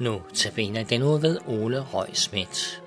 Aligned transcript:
Nu 0.00 0.22
tabiner 0.34 0.84
den 0.84 1.02
ud 1.02 1.20
ved 1.20 1.38
Ole 1.46 1.80
Røg 1.80 2.08
Schmidt. 2.12 2.82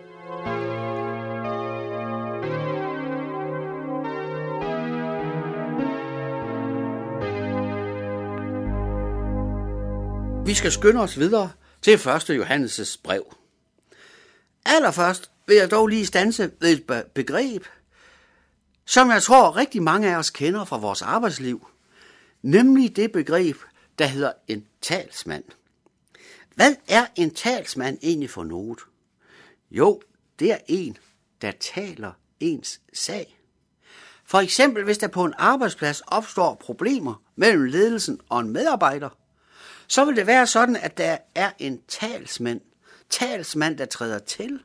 Vi 10.46 10.54
skal 10.54 10.72
skynde 10.72 11.02
os 11.02 11.20
videre 11.20 11.52
til 11.82 11.94
1. 11.94 12.00
Johannes' 12.30 13.02
brev. 13.04 13.36
Allerførst 14.66 15.32
vil 15.48 15.56
jeg 15.56 15.72
dog 15.72 15.88
lige 15.88 16.06
stanse 16.06 16.52
ved 16.60 16.70
et 16.70 17.04
begreb, 17.16 17.64
som 18.86 19.10
jeg 19.10 19.24
tror 19.24 19.58
rigtig 19.58 19.84
mange 19.84 20.14
af 20.14 20.18
os 20.18 20.30
kender 20.30 20.66
fra 20.66 20.78
vores 20.78 21.02
arbejdsliv, 21.02 21.68
nemlig 22.42 22.96
det 22.96 23.12
begreb, 23.12 23.58
der 24.00 24.06
hedder 24.06 24.32
en 24.48 24.66
talsmand. 24.82 25.44
Hvad 26.56 26.76
er 26.88 27.06
en 27.16 27.34
talsmand 27.34 27.98
egentlig 28.02 28.30
for 28.30 28.44
noget? 28.44 28.80
Jo, 29.72 30.02
det 30.40 30.52
er 30.52 30.58
en, 30.68 30.98
der 31.42 31.52
taler 31.52 32.12
ens 32.40 32.82
sag. 32.94 33.40
For 34.26 34.38
eksempel, 34.40 34.84
hvis 34.84 34.98
der 34.98 35.08
på 35.08 35.26
en 35.26 35.34
arbejdsplads 35.38 36.02
opstår 36.02 36.56
problemer 36.56 37.24
mellem 37.36 37.64
ledelsen 37.64 38.20
og 38.30 38.40
en 38.40 38.50
medarbejder, 38.50 39.10
så 39.88 40.06
vil 40.06 40.16
det 40.16 40.28
være 40.28 40.48
sådan, 40.48 40.76
at 40.76 40.98
der 40.98 41.18
er 41.36 41.52
en 41.60 41.82
talsmand, 41.88 42.62
talsmand, 43.10 43.78
der 43.78 43.86
træder 43.86 44.20
til 44.20 44.60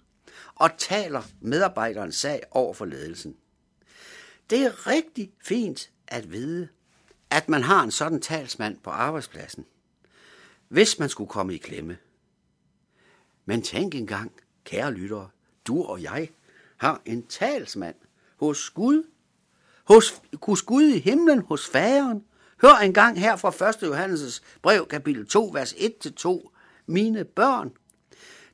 og 0.55 0.71
taler 0.79 1.23
medarbejderens 1.41 2.17
sag 2.17 2.43
over 2.51 2.75
for 2.75 2.85
ledelsen. 2.85 3.37
Det 4.51 4.63
er 4.63 4.87
rigtig 4.87 5.33
fint 5.45 5.91
at 6.07 6.33
vide, 6.33 6.69
at 7.31 7.49
man 7.49 7.63
har 7.63 7.83
en 7.83 7.91
sådan 7.91 8.21
talsmand 8.21 8.79
på 8.85 8.91
arbejdspladsen, 8.91 9.67
hvis 10.69 10.99
man 10.99 11.09
skulle 11.09 11.31
komme 11.31 11.55
i 11.55 11.59
klemme. 11.59 11.99
Men 13.47 13.63
tænk 13.63 13.95
engang, 13.95 14.33
kære 14.65 14.93
lyttere, 14.93 15.29
du 15.67 15.83
og 15.83 16.03
jeg 16.03 16.29
har 16.77 17.03
en 17.05 17.27
talsmand 17.27 17.95
hos 18.37 18.71
Gud, 18.71 19.03
hos, 19.85 20.23
hos 20.43 20.63
Gud 20.63 20.83
i 20.83 20.99
himlen, 20.99 21.41
hos 21.41 21.67
faderen. 21.67 22.25
Hør 22.63 22.75
engang 22.75 23.21
her 23.21 23.37
fra 23.37 23.69
1. 23.69 23.83
Johannes' 23.83 24.43
brev, 24.63 24.87
kapitel 24.87 25.27
2, 25.27 25.51
vers 25.53 25.73
1-2. 25.73 26.51
Mine 26.87 27.25
børn, 27.25 27.73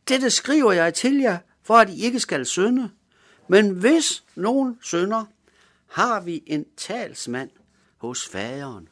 dette 0.08 0.30
skriver 0.30 0.72
jeg 0.72 0.94
til 0.94 1.16
jer, 1.18 1.38
for 1.62 1.74
at 1.74 1.90
I 1.90 2.04
ikke 2.04 2.20
skal 2.20 2.46
synde. 2.46 2.90
Men 3.48 3.70
hvis 3.70 4.24
nogen 4.34 4.78
synder, 4.82 5.24
har 5.86 6.20
vi 6.20 6.42
en 6.46 6.66
talsmand 6.76 7.50
hos 7.96 8.28
faderen. 8.28 8.88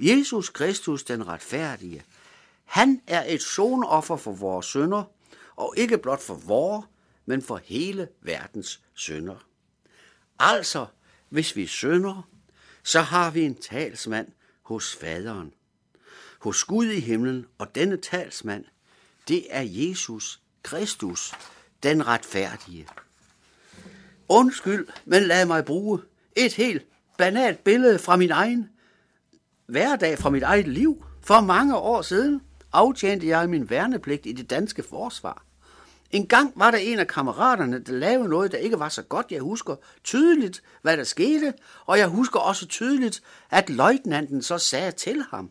Jesus 0.00 0.48
Kristus, 0.48 1.04
den 1.04 1.26
retfærdige. 1.26 2.04
Han 2.70 3.00
er 3.06 3.24
et 3.26 3.42
sonoffer 3.42 4.16
for 4.16 4.32
vores 4.32 4.66
synder, 4.66 5.04
og 5.56 5.74
ikke 5.76 5.98
blot 5.98 6.22
for 6.22 6.34
vores, 6.34 6.86
men 7.26 7.42
for 7.42 7.60
hele 7.64 8.08
verdens 8.22 8.80
synder. 8.94 9.46
Altså, 10.38 10.86
hvis 11.28 11.56
vi 11.56 11.66
synder, 11.66 12.28
så 12.82 13.00
har 13.00 13.30
vi 13.30 13.42
en 13.42 13.54
talsmand 13.54 14.28
hos 14.62 14.96
faderen. 14.96 15.52
Hos 16.40 16.64
Gud 16.64 16.86
i 16.86 17.00
himlen, 17.00 17.46
og 17.58 17.74
denne 17.74 17.96
talsmand, 17.96 18.64
det 19.28 19.46
er 19.50 19.62
Jesus 19.62 20.40
Kristus, 20.62 21.34
den 21.82 22.06
retfærdige. 22.06 22.86
Undskyld, 24.28 24.88
men 25.04 25.22
lad 25.22 25.46
mig 25.46 25.64
bruge 25.64 26.00
et 26.36 26.54
helt 26.54 26.86
banalt 27.18 27.64
billede 27.64 27.98
fra 27.98 28.16
min 28.16 28.30
egen 28.30 28.68
hverdag, 29.66 30.18
fra 30.18 30.30
mit 30.30 30.42
eget 30.42 30.68
liv. 30.68 31.04
For 31.22 31.40
mange 31.40 31.76
år 31.76 32.02
siden 32.02 32.42
aftjente 32.72 33.26
jeg 33.26 33.50
min 33.50 33.70
værnepligt 33.70 34.26
i 34.26 34.32
det 34.32 34.50
danske 34.50 34.82
forsvar. 34.82 35.44
En 36.10 36.26
gang 36.26 36.52
var 36.56 36.70
der 36.70 36.78
en 36.78 36.98
af 36.98 37.06
kammeraterne, 37.06 37.78
der 37.78 37.92
lavede 37.92 38.28
noget, 38.28 38.52
der 38.52 38.58
ikke 38.58 38.78
var 38.78 38.88
så 38.88 39.02
godt. 39.02 39.26
Jeg 39.30 39.40
husker 39.40 39.76
tydeligt, 40.04 40.62
hvad 40.82 40.96
der 40.96 41.04
skete, 41.04 41.54
og 41.86 41.98
jeg 41.98 42.08
husker 42.08 42.40
også 42.40 42.66
tydeligt, 42.66 43.22
at 43.50 43.70
løjtnanten 43.70 44.42
så 44.42 44.58
sagde 44.58 44.92
til 44.92 45.24
ham, 45.30 45.50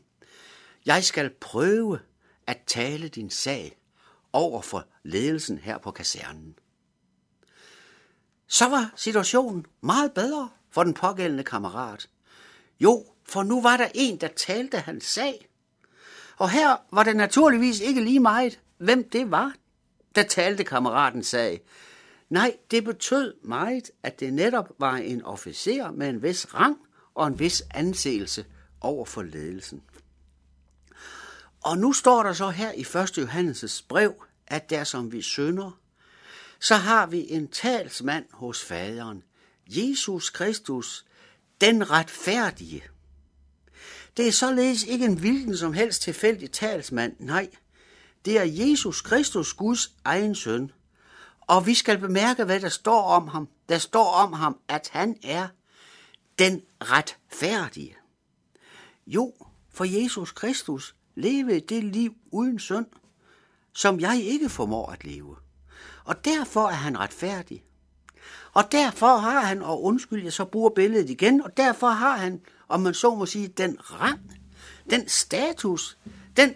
jeg 0.86 1.04
skal 1.04 1.30
prøve 1.30 2.00
at 2.48 2.58
tale 2.68 3.08
din 3.08 3.30
sag 3.30 3.78
over 4.34 4.62
for 4.62 4.86
ledelsen 5.04 5.58
her 5.58 5.78
på 5.78 5.92
kasernen. 5.92 6.56
Så 8.48 8.70
var 8.70 8.92
situationen 8.96 9.66
meget 9.82 10.12
bedre 10.14 10.50
for 10.72 10.84
den 10.84 10.94
pågældende 10.94 11.44
kammerat. 11.44 12.10
Jo, 12.80 13.06
for 13.24 13.44
nu 13.44 13.62
var 13.62 13.78
der 13.78 13.88
en, 13.94 14.18
der 14.18 14.28
talte 14.28 14.78
hans 14.78 15.06
sag. 15.06 15.49
Og 16.40 16.50
her 16.50 16.78
var 16.92 17.04
det 17.04 17.16
naturligvis 17.16 17.80
ikke 17.80 18.04
lige 18.04 18.20
meget, 18.20 18.60
hvem 18.78 19.10
det 19.10 19.32
var, 19.32 19.54
der 20.16 20.24
talte 20.24 20.64
kammeraten 20.64 21.24
sag. 21.24 21.62
Nej, 22.30 22.58
det 22.72 22.84
betød 22.84 23.34
meget, 23.44 23.92
at 24.04 24.20
det 24.20 24.34
netop 24.34 24.72
var 24.80 24.96
en 24.96 25.26
officer 25.26 25.92
med 25.92 26.10
en 26.10 26.24
vis 26.24 26.54
rang 26.54 26.78
og 27.16 27.28
en 27.28 27.40
vis 27.40 27.64
anseelse 27.74 28.46
over 28.82 29.06
for 29.06 29.24
ledelsen. 29.24 29.82
Og 31.62 31.78
nu 31.78 31.94
står 31.94 32.24
der 32.24 32.34
så 32.34 32.50
her 32.50 32.72
i 32.72 32.82
1. 32.82 33.18
Johannes' 33.18 33.86
brev, 33.88 34.14
at 34.48 34.70
der 34.70 34.84
som 34.84 35.12
vi 35.12 35.22
synder, 35.22 35.80
så 36.60 36.76
har 36.76 37.06
vi 37.06 37.32
en 37.32 37.48
talsmand 37.48 38.26
hos 38.32 38.64
faderen, 38.64 39.24
Jesus 39.68 40.30
Kristus, 40.30 41.06
den 41.62 41.92
retfærdige. 41.92 42.84
Det 44.18 44.28
er 44.28 44.32
således 44.32 44.84
ikke 44.84 45.06
en 45.06 45.20
hvilken 45.20 45.58
som 45.58 45.74
helst 45.74 46.02
tilfældig 46.02 46.52
talsmand, 46.52 47.16
nej, 47.20 47.50
det 48.26 48.40
er 48.40 48.44
Jesus 48.44 49.02
Kristus, 49.02 49.54
Guds 49.54 49.92
egen 50.04 50.36
søn. 50.36 50.72
Og 51.42 51.66
vi 51.66 51.74
skal 51.74 51.98
bemærke, 51.98 52.44
hvad 52.44 52.60
der 52.60 52.70
står 52.70 53.02
om 53.02 53.28
ham. 53.28 53.50
Der 53.70 53.78
står 53.78 54.14
om 54.14 54.34
ham, 54.34 54.60
at 54.68 54.90
han 54.92 55.18
er 55.24 55.48
den 56.40 56.62
retfærdige. 56.82 57.96
Jo, 59.08 59.34
for 59.74 59.84
Jesus 59.84 60.32
Kristus 60.32 60.96
levede 61.16 61.60
det 61.60 61.84
liv 61.84 62.16
uden 62.32 62.60
synd, 62.60 62.86
som 63.74 64.00
jeg 64.00 64.22
ikke 64.24 64.50
formår 64.50 64.92
at 64.92 65.06
leve. 65.06 65.36
Og 66.04 66.26
derfor 66.26 66.68
er 66.68 66.74
han 66.74 67.00
retfærdig. 67.00 67.64
Og 68.54 68.72
derfor 68.72 69.18
har 69.18 69.40
han, 69.40 69.62
og 69.62 69.84
undskyld, 69.84 70.24
jeg 70.24 70.34
så 70.34 70.46
bruger 70.46 70.70
billedet 70.70 71.10
igen, 71.10 71.42
og 71.42 71.58
derfor 71.58 71.88
har 71.88 72.18
han, 72.18 72.42
om 72.68 72.80
man 72.80 72.94
så 72.94 73.16
må 73.16 73.26
sige, 73.26 73.48
den 73.48 73.78
rang, 73.80 74.20
den 74.90 75.08
status, 75.08 75.98
den 76.38 76.56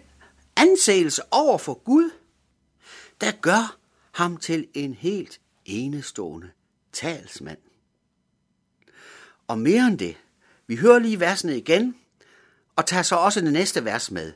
anseelse 0.56 1.22
over 1.30 1.58
for 1.58 1.74
Gud, 1.74 2.10
der 3.20 3.30
gør 3.30 3.76
ham 4.12 4.36
til 4.36 4.68
en 4.74 4.94
helt 4.94 5.40
enestående 5.64 6.50
talsmand. 6.92 7.58
Og 9.48 9.58
mere 9.58 9.86
end 9.86 9.98
det, 9.98 10.16
vi 10.66 10.76
hører 10.76 10.98
lige 10.98 11.20
versene 11.20 11.58
igen, 11.58 11.96
og 12.76 12.86
tager 12.86 13.02
så 13.02 13.16
også 13.16 13.40
det 13.40 13.52
næste 13.52 13.84
vers 13.84 14.10
med. 14.10 14.32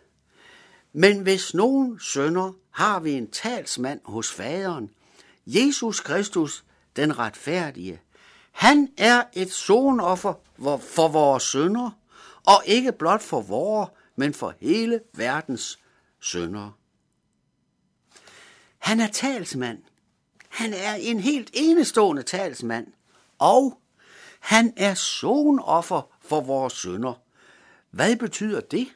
Men 0.92 1.20
hvis 1.20 1.54
nogen 1.54 2.00
sønder, 2.00 2.52
har 2.70 3.00
vi 3.00 3.12
en 3.12 3.30
talsmand 3.30 4.00
hos 4.04 4.32
faderen, 4.32 4.90
Jesus 5.46 6.00
Kristus, 6.00 6.64
den 6.98 7.18
retfærdige. 7.18 8.00
Han 8.52 8.88
er 8.96 9.22
et 9.32 9.52
sonoffer 9.52 10.34
for 10.80 11.08
vores 11.08 11.42
sønder, 11.42 11.90
og 12.46 12.62
ikke 12.66 12.92
blot 12.92 13.22
for 13.22 13.40
vores, 13.40 13.90
men 14.16 14.34
for 14.34 14.54
hele 14.60 15.00
verdens 15.14 15.78
sønder. 16.20 16.70
Han 18.78 19.00
er 19.00 19.08
talsmand. 19.08 19.78
Han 20.48 20.74
er 20.74 20.94
en 20.94 21.20
helt 21.20 21.50
enestående 21.52 22.22
talsmand. 22.22 22.86
Og 23.38 23.80
han 24.40 24.72
er 24.76 24.94
sonoffer 24.94 26.02
for 26.20 26.40
vores 26.40 26.72
sønder. 26.72 27.14
Hvad 27.90 28.16
betyder 28.16 28.60
det? 28.60 28.88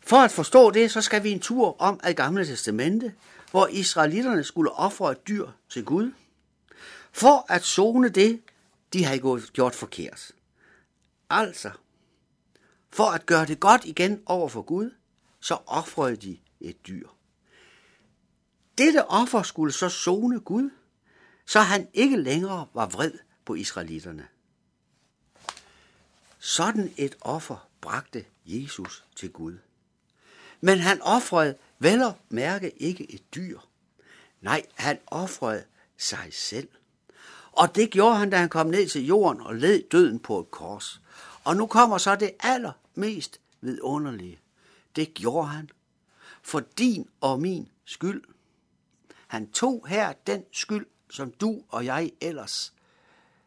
For 0.00 0.16
at 0.16 0.30
forstå 0.30 0.70
det, 0.70 0.90
så 0.90 1.00
skal 1.00 1.22
vi 1.22 1.30
en 1.30 1.40
tur 1.40 1.76
om 1.80 2.00
ad 2.02 2.14
gamle 2.14 2.46
testamente, 2.46 3.14
hvor 3.50 3.66
israelitterne 3.66 4.44
skulle 4.44 4.72
ofre 4.72 5.12
et 5.12 5.28
dyr 5.28 5.48
til 5.70 5.84
Gud, 5.84 6.12
for 7.14 7.52
at 7.52 7.64
zone 7.64 8.08
det, 8.08 8.42
de 8.92 9.04
havde 9.04 9.42
gjort 9.52 9.74
forkert. 9.74 10.32
Altså, 11.30 11.70
for 12.90 13.04
at 13.04 13.26
gøre 13.26 13.46
det 13.46 13.60
godt 13.60 13.84
igen 13.84 14.22
over 14.26 14.48
for 14.48 14.62
Gud, 14.62 14.90
så 15.40 15.58
offrede 15.66 16.16
de 16.16 16.38
et 16.60 16.86
dyr. 16.86 17.08
Dette 18.78 19.06
offer 19.06 19.42
skulle 19.42 19.72
så 19.72 19.88
zone 19.88 20.40
Gud, 20.40 20.70
så 21.46 21.60
han 21.60 21.88
ikke 21.92 22.16
længere 22.16 22.66
var 22.74 22.86
vred 22.86 23.12
på 23.44 23.54
israelitterne. 23.54 24.28
Sådan 26.38 26.94
et 26.96 27.16
offer 27.20 27.68
bragte 27.80 28.24
Jesus 28.46 29.04
til 29.16 29.30
Gud. 29.30 29.58
Men 30.60 30.78
han 30.78 31.02
offrede 31.02 31.56
vel 31.78 32.02
og 32.02 32.18
mærke 32.28 32.70
ikke 32.70 33.12
et 33.14 33.34
dyr. 33.34 33.58
Nej, 34.40 34.66
han 34.74 34.98
offrede 35.06 35.64
sig 35.96 36.28
selv. 36.32 36.68
Og 37.56 37.74
det 37.74 37.90
gjorde 37.90 38.16
han, 38.16 38.30
da 38.30 38.36
han 38.36 38.48
kom 38.48 38.66
ned 38.66 38.88
til 38.88 39.06
jorden 39.06 39.40
og 39.40 39.54
led 39.54 39.82
døden 39.90 40.18
på 40.18 40.40
et 40.40 40.50
kors. 40.50 41.00
Og 41.44 41.56
nu 41.56 41.66
kommer 41.66 41.98
så 41.98 42.16
det 42.16 42.30
allermest 42.40 43.40
vidunderlige. 43.60 44.40
Det 44.96 45.14
gjorde 45.14 45.48
han 45.48 45.70
for 46.42 46.60
din 46.78 47.08
og 47.20 47.40
min 47.40 47.68
skyld. 47.84 48.22
Han 49.26 49.50
tog 49.50 49.86
her 49.88 50.12
den 50.26 50.44
skyld, 50.52 50.86
som 51.10 51.30
du 51.30 51.62
og 51.68 51.84
jeg 51.84 52.12
ellers 52.20 52.74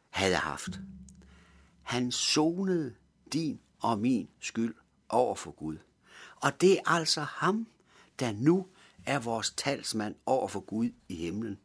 havde 0.09 0.35
haft. 0.35 0.79
Han 1.81 2.11
sonede 2.11 2.93
din 3.33 3.59
og 3.79 3.99
min 3.99 4.29
skyld 4.39 4.75
over 5.09 5.35
for 5.35 5.51
Gud. 5.51 5.77
Og 6.35 6.61
det 6.61 6.73
er 6.73 6.89
altså 6.89 7.21
ham, 7.21 7.67
der 8.19 8.31
nu 8.31 8.67
er 9.05 9.19
vores 9.19 9.49
talsmand 9.49 10.15
over 10.25 10.47
for 10.47 10.59
Gud 10.59 10.89
i 11.07 11.15
himlen. 11.15 11.59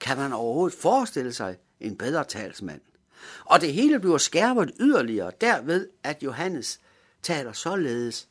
Kan 0.00 0.16
man 0.16 0.32
overhovedet 0.32 0.78
forestille 0.78 1.32
sig 1.32 1.56
en 1.80 1.96
bedre 1.96 2.24
talsmand? 2.24 2.80
Og 3.44 3.60
det 3.60 3.72
hele 3.72 4.00
bliver 4.00 4.18
skærpet 4.18 4.72
yderligere 4.80 5.32
derved, 5.40 5.88
at 6.02 6.22
Johannes 6.22 6.80
taler 7.22 7.52
således. 7.52 8.28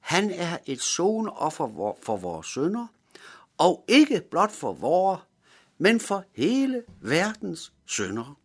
Han 0.00 0.30
er 0.30 0.58
et 0.66 0.80
zoneoffer 0.80 1.96
for 2.02 2.16
vores 2.16 2.46
sønder, 2.46 2.86
og 3.58 3.84
ikke 3.88 4.22
blot 4.30 4.52
for 4.52 4.72
vores, 4.72 5.20
men 5.78 6.00
for 6.00 6.24
hele 6.32 6.82
verdens 7.00 7.72
sønder. 7.86 8.38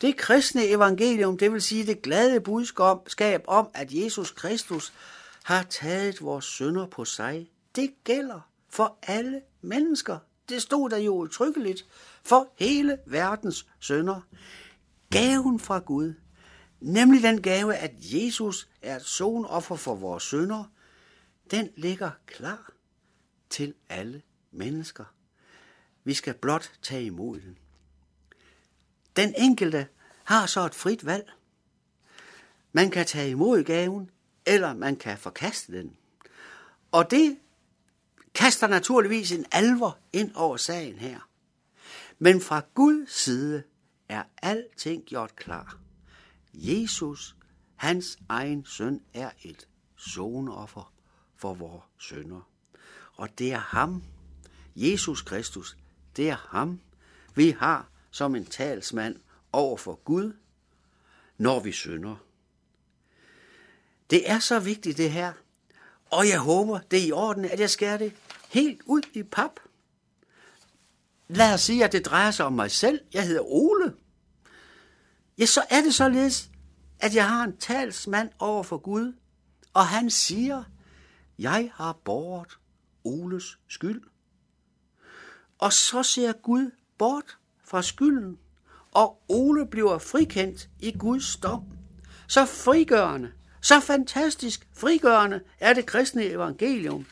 Det 0.00 0.16
kristne 0.16 0.66
evangelium, 0.66 1.38
det 1.38 1.52
vil 1.52 1.62
sige 1.62 1.86
det 1.86 2.02
glade 2.02 2.40
budskab 2.40 3.44
om, 3.46 3.68
at 3.74 3.92
Jesus 3.92 4.30
Kristus 4.30 4.92
har 5.44 5.62
taget 5.62 6.22
vores 6.22 6.44
sønder 6.44 6.86
på 6.86 7.04
sig, 7.04 7.50
det 7.76 7.90
gælder 8.04 8.40
for 8.68 8.98
alle 9.02 9.42
mennesker. 9.60 10.18
Det 10.50 10.62
stod 10.62 10.90
der 10.90 10.96
jo 10.96 11.14
utryggeligt 11.14 11.86
for 12.24 12.52
hele 12.56 12.98
verdens 13.06 13.66
sønder. 13.80 14.20
Gaven 15.10 15.60
fra 15.60 15.78
Gud, 15.78 16.14
nemlig 16.80 17.22
den 17.22 17.42
gave, 17.42 17.74
at 17.74 17.92
Jesus 17.98 18.68
er 18.82 18.96
et 18.96 19.02
sonoffer 19.02 19.76
for 19.76 19.94
vores 19.94 20.22
sønder, 20.22 20.64
den 21.50 21.70
ligger 21.76 22.10
klar 22.26 22.72
til 23.50 23.74
alle 23.88 24.22
mennesker. 24.50 25.04
Vi 26.04 26.14
skal 26.14 26.34
blot 26.34 26.72
tage 26.82 27.04
imod 27.04 27.40
den. 27.40 27.58
Den 29.16 29.34
enkelte 29.38 29.86
har 30.24 30.46
så 30.46 30.66
et 30.66 30.74
frit 30.74 31.06
valg. 31.06 31.30
Man 32.72 32.90
kan 32.90 33.06
tage 33.06 33.30
imod 33.30 33.64
gaven, 33.64 34.10
eller 34.46 34.74
man 34.74 34.96
kan 34.96 35.18
forkaste 35.18 35.72
den. 35.72 35.96
Og 36.92 37.10
det 37.10 37.38
kaster 38.34 38.66
naturligvis 38.66 39.32
en 39.32 39.46
alvor 39.52 39.98
ind 40.12 40.34
over 40.34 40.56
sagen 40.56 40.98
her. 40.98 41.28
Men 42.18 42.40
fra 42.40 42.62
Guds 42.74 43.12
side 43.12 43.62
er 44.08 44.22
alting 44.42 45.04
gjort 45.04 45.36
klar. 45.36 45.78
Jesus, 46.54 47.36
hans 47.76 48.18
egen 48.28 48.64
søn, 48.64 49.00
er 49.14 49.30
et 49.42 49.68
sonoffer 49.96 50.92
for 51.36 51.54
vores 51.54 51.84
sønder. 51.98 52.48
Og 53.12 53.38
det 53.38 53.52
er 53.52 53.58
ham, 53.58 54.02
Jesus 54.76 55.22
Kristus, 55.22 55.76
det 56.16 56.30
er 56.30 56.48
ham, 56.48 56.80
vi 57.34 57.50
har 57.50 57.88
som 58.10 58.34
en 58.34 58.46
talsmand 58.46 59.16
over 59.52 59.76
for 59.76 59.94
Gud, 59.94 60.32
når 61.38 61.60
vi 61.60 61.72
synder. 61.72 62.16
Det 64.10 64.30
er 64.30 64.38
så 64.38 64.60
vigtigt 64.60 64.98
det 64.98 65.10
her, 65.10 65.32
og 66.10 66.28
jeg 66.28 66.38
håber, 66.38 66.78
det 66.90 66.98
er 66.98 67.06
i 67.06 67.12
orden, 67.12 67.44
at 67.44 67.60
jeg 67.60 67.70
skærer 67.70 67.96
det 67.96 68.12
helt 68.48 68.80
ud 68.86 69.02
i 69.12 69.22
pap. 69.22 69.60
Lad 71.28 71.54
os 71.54 71.60
sige, 71.60 71.84
at 71.84 71.92
det 71.92 72.06
drejer 72.06 72.30
sig 72.30 72.46
om 72.46 72.52
mig 72.52 72.70
selv. 72.70 73.00
Jeg 73.12 73.26
hedder 73.26 73.42
Ole. 73.42 73.94
Ja, 75.38 75.46
så 75.46 75.62
er 75.70 75.80
det 75.80 75.94
således, 75.94 76.50
at 76.98 77.14
jeg 77.14 77.28
har 77.28 77.44
en 77.44 77.56
talsmand 77.56 78.30
over 78.38 78.62
for 78.62 78.78
Gud, 78.78 79.12
og 79.74 79.86
han 79.86 80.10
siger, 80.10 80.64
jeg 81.38 81.70
har 81.74 81.92
båret 82.04 82.58
Oles 83.04 83.58
skyld. 83.68 84.02
Og 85.58 85.72
så 85.72 86.02
ser 86.02 86.32
Gud 86.32 86.70
bort 86.98 87.38
fra 87.64 87.82
skylden, 87.82 88.38
og 88.90 89.22
Ole 89.28 89.66
bliver 89.66 89.98
frikendt 89.98 90.68
i 90.80 90.92
Guds 90.98 91.36
dom. 91.36 91.64
Så 92.26 92.44
frigørende, 92.44 93.32
så 93.60 93.80
fantastisk 93.80 94.68
frigørende 94.76 95.40
er 95.60 95.72
det 95.72 95.86
kristne 95.86 96.24
evangelium. 96.24 97.06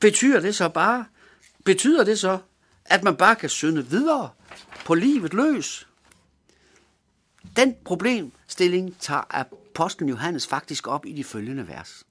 Betyder 0.00 0.40
det 0.40 0.54
så 0.54 0.68
bare, 0.68 1.06
betyder 1.64 2.04
det 2.04 2.18
så, 2.18 2.38
at 2.84 3.02
man 3.02 3.16
bare 3.16 3.36
kan 3.36 3.48
synde 3.48 3.86
videre 3.86 4.30
på 4.84 4.94
livet 4.94 5.34
løs? 5.34 5.88
Den 7.56 7.76
problemstilling 7.84 8.96
tager 9.00 9.22
apostlen 9.30 10.08
Johannes 10.08 10.46
faktisk 10.46 10.86
op 10.86 11.06
i 11.06 11.12
de 11.12 11.24
følgende 11.24 11.68
vers. 11.68 12.06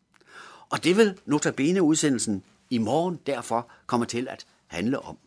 Og 0.69 0.83
det 0.83 0.97
vil 0.97 1.19
notabene 1.25 1.81
udsendelsen 1.81 2.43
i 2.69 2.77
morgen 2.77 3.19
derfor 3.25 3.69
kommer 3.85 4.05
til 4.05 4.27
at 4.27 4.45
handle 4.67 4.99
om. 4.99 5.17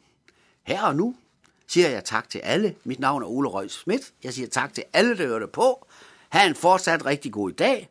Her 0.62 0.82
og 0.82 0.96
nu 0.96 1.16
siger 1.66 1.88
jeg 1.88 2.04
tak 2.04 2.30
til 2.30 2.38
alle. 2.38 2.74
Mit 2.84 3.00
navn 3.00 3.22
er 3.22 3.26
Ole 3.26 3.48
Røg 3.48 3.70
Schmidt. 3.70 4.12
Jeg 4.24 4.34
siger 4.34 4.48
tak 4.48 4.74
til 4.74 4.84
alle, 4.92 5.18
der 5.18 5.26
hørte 5.26 5.46
på. 5.46 5.86
Ha' 6.32 6.46
en 6.46 6.54
fortsat 6.54 7.06
rigtig 7.06 7.32
god 7.32 7.52
dag, 7.52 7.88